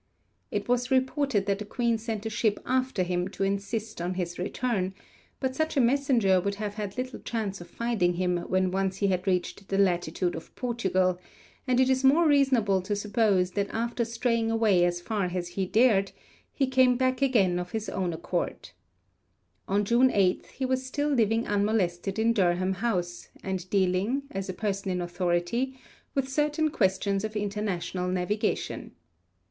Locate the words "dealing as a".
23.69-24.53